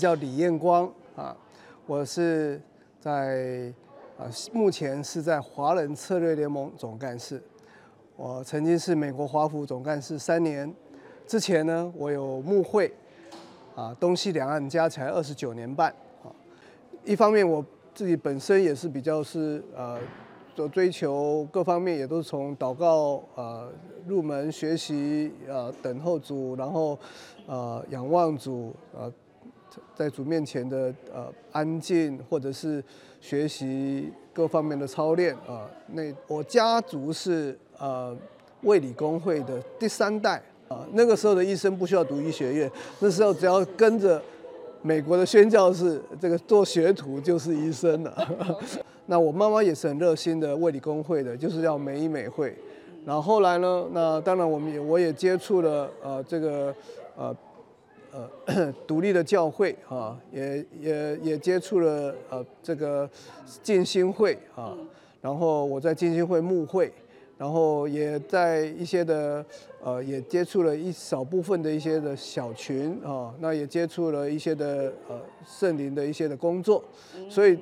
[0.00, 1.36] 叫李彦光啊，
[1.86, 2.58] 我是
[2.98, 3.70] 在
[4.18, 7.40] 啊目前是在华人策略联盟总干事，
[8.16, 10.74] 我曾经是美国华府总干事三年，
[11.26, 12.90] 之前呢我有慕会
[13.76, 15.90] 啊东西两岸加起来二十九年半
[16.24, 16.32] 啊，
[17.04, 17.62] 一方面我
[17.94, 20.00] 自己本身也是比较是呃。
[20.56, 23.72] 所追求各方面也都是从祷告呃
[24.06, 26.98] 入门学习呃等候主，然后
[27.46, 29.10] 呃仰望主呃
[29.94, 32.82] 在主面前的呃安静，或者是
[33.20, 35.68] 学习各方面的操练啊。
[35.92, 38.16] 那我家族是呃
[38.62, 40.86] 卫理公会的第三代啊。
[40.92, 42.70] 那个时候的医生不需要读医学院，
[43.00, 44.20] 那时候只要跟着
[44.82, 48.28] 美国的宣教士这个做学徒就是医生了。
[49.06, 52.56] 那我妈妈也是很热心的卫理公会的，就是要美医美会。
[53.04, 56.72] 然后后来呢，那当然我们也我也接触了呃这个
[57.16, 57.34] 呃
[58.12, 63.08] 呃 独立的教会啊，也也也接触了呃这个
[63.62, 64.76] 建新会啊。
[65.20, 66.92] 然后我在建新会牧会，
[67.36, 69.44] 然后也在一些的
[69.82, 76.82] 呃也接触了一少部分的一些的小群啊，那也接触了一些的呃圣灵的一些的工作，
[77.28, 77.58] 所以。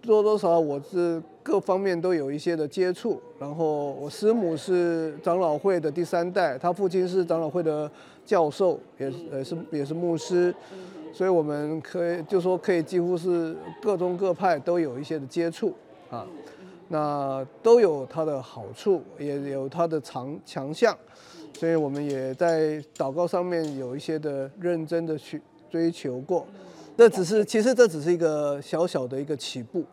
[0.00, 7.90] 多多少少我是各方面都有一些的接触，然后我师母是长老会的第三代，他父亲是长老会的
[8.26, 10.54] 教授，也也是也是牧师，
[11.10, 15.72] 所以我们可以就说可以几乎是各宗各派都有一些的接触
[16.10, 16.26] 啊，
[16.88, 20.94] 那都有它的好处，也有它的长强项，
[21.54, 26.46] 所以我们也在祷告上面有一些的认真的去追求过。
[26.98, 29.84] 这只是，其实这只是一个小小的一个起步，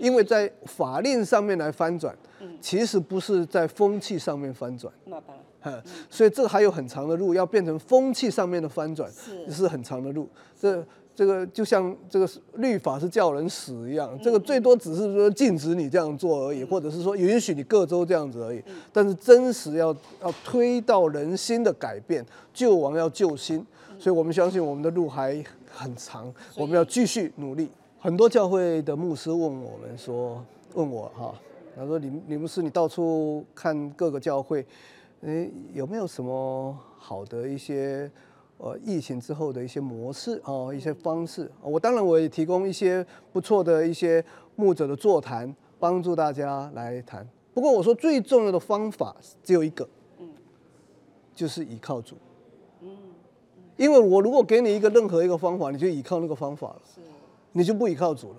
[0.00, 2.16] 因为在法令上面来翻转，
[2.58, 4.90] 其实不是在风气上面翻转。
[5.04, 9.12] 那当然，所以这个还有很长的路，要变成风气上面的翻转，
[9.50, 10.26] 是很长的路。
[10.58, 10.82] 这
[11.14, 18.64] 这个就像这个律法是叫人死一样，这个最多只是说禁止你这样做而已，或者是说允许你各州这样子而已。
[18.90, 22.24] 但是真实要要推到人心的改变，
[22.54, 23.62] 救亡要救心，
[23.98, 25.44] 所以我们相信我们的路还。
[25.74, 27.68] 很长，我们要继续努力。
[27.98, 31.34] 很多教会的牧师问我们说：“问我哈，
[31.74, 34.64] 他说李李牧师，你到处看各个教会，
[35.22, 38.10] 诶，有没有什么好的一些
[38.58, 41.50] 呃疫情之后的一些模式哦，一些方式？
[41.62, 44.24] 我当然我也提供一些不错的一些
[44.54, 47.26] 牧者的座谈，帮助大家来谈。
[47.52, 50.28] 不过我说最重要的方法只有一个，嗯，
[51.34, 52.16] 就是依靠主。”
[53.76, 56.82] 因为我如果给你一个任何一个方法，你就依靠那个方法了，
[57.52, 58.38] 你就不依靠主了。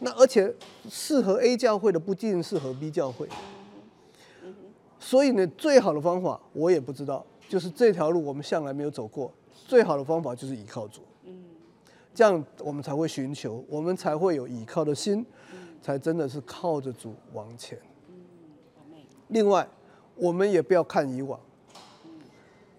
[0.00, 0.54] 那而且
[0.90, 3.26] 适合 A 教会的不尽适合 B 教会，
[5.00, 9.32] 所以呢，最好的方法我也不知道，就是这条路我们向来没有走过，
[9.66, 11.00] 最好的方法就是依靠主。
[12.14, 15.24] 这样我们才会寻求，我们才会有依靠的心，
[15.80, 17.78] 才真的是靠着主往前。
[19.28, 19.66] 另外，
[20.14, 21.40] 我们也不要看以往，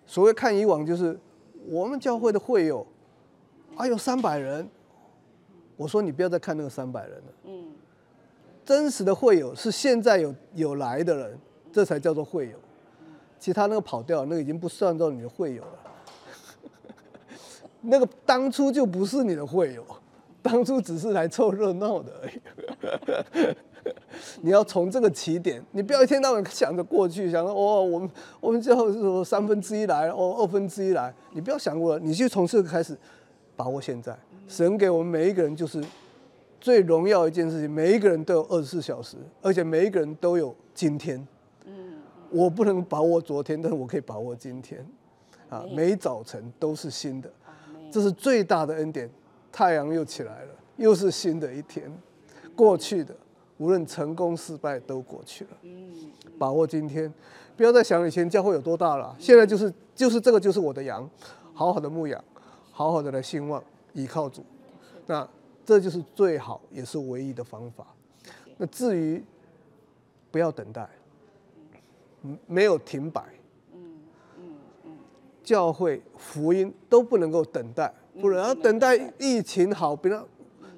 [0.05, 1.19] 所谓看以往就是。
[1.69, 2.85] 我们教会的会友，
[3.75, 4.67] 还有三百人。
[5.77, 7.33] 我说你不要再看那个三百人了。
[7.45, 7.65] 嗯。
[8.65, 11.39] 真实的会友是现在有有来的人，
[11.71, 12.57] 这才叫做会友。
[13.39, 15.79] 其他那个跑掉，那个已经不算作你的会友了。
[17.81, 19.85] 那个当初就不是你的会友，
[20.41, 23.55] 当初只是来凑热闹的而已。
[24.41, 32.97] 你要从这个起点，你不要一天到晚想着过去，想着哦，我们我们最后是说三分之一来，哦二分之一来，你不要想过了，你就从这个开始
[33.55, 34.17] 把握现在。
[34.47, 35.83] 神给我们每一个人就是
[36.59, 41.27] 最荣耀一件事情，每一个人都有二十四小时，而且每一个人都有今天。
[41.65, 41.97] 嗯，
[42.31, 44.85] 我不能把握昨天，但是我可以把握今天。
[45.49, 47.31] 啊，每早晨都是新的，
[47.91, 49.09] 这是最大的恩典。
[49.51, 51.91] 太阳又起来了，又是新的一天，
[52.55, 53.15] 过去的。
[53.59, 55.49] 无论成功失败都过去了，
[56.37, 57.13] 把握今天，
[57.57, 59.13] 不要再想以前教会有多大了。
[59.19, 61.07] 现在就是就是这个就是我的羊，
[61.53, 62.23] 好好的牧养，
[62.71, 63.61] 好好的来兴旺，
[63.91, 64.41] 依靠主，
[65.07, 65.27] 那
[65.65, 67.85] 这就是最好也是唯一的方法。
[68.55, 69.21] 那至于
[70.31, 70.87] 不要等待，
[72.47, 73.25] 没有停摆，
[75.43, 78.95] 教会福音都不能够等待，不然要等待。
[79.17, 80.25] 疫情好，不要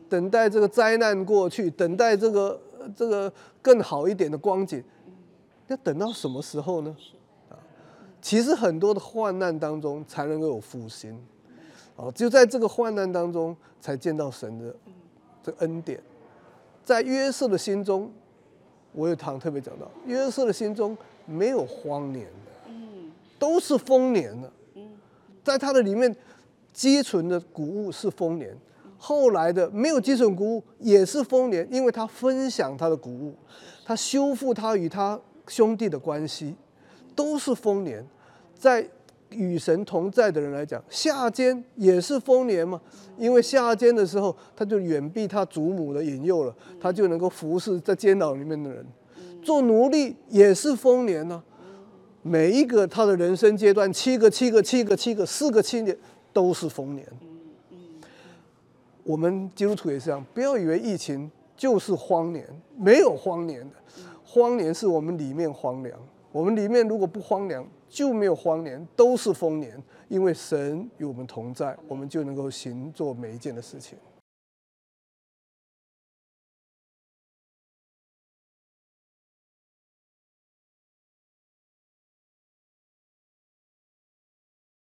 [0.09, 2.59] 等待这个灾难过去，等待这个。
[2.95, 3.31] 这个
[3.61, 4.83] 更好一点的光景，
[5.67, 6.95] 要等到什么时候呢？
[7.49, 7.55] 啊，
[8.21, 11.17] 其实很多的患难当中才能够有复兴，
[11.95, 14.75] 哦，就在这个患难当中才见到神的
[15.43, 16.01] 这恩典。
[16.83, 18.11] 在约瑟的心中，
[18.91, 22.71] 我有堂特别讲到，约瑟的心中没有荒年的，
[23.37, 24.51] 都是丰年的。
[25.43, 26.13] 在他的里面
[26.73, 28.55] 积存的谷物是丰年，
[29.03, 33.33] 后来的没有积损谷物也是丰年，因为他分享他的谷物，
[33.83, 36.53] 他修复他与他兄弟的关系，
[37.15, 38.05] 都是丰年。
[38.53, 38.87] 在
[39.31, 42.79] 与神同在的人来讲，夏间也是丰年嘛，
[43.17, 48.85] 因为夏间的时候他就远避他祖母的引诱了，他就能够服侍在监牢里面的人。
[49.41, 51.41] 做奴隶也是丰年呢，
[52.21, 55.97] 每一个他的人生阶段，七个七个七个七个四个七年
[56.31, 57.07] 都是丰年。
[59.03, 63.75] 我们基督徒也是这样，不要以为疫情就是荒年，没有荒年的，
[64.23, 65.99] 荒年是我们里面荒凉，
[66.31, 73.97] 我们里面如果不荒凉，就没有荒年，都是丰年，因为神与我们同在，我们就能够行做每一件的事情。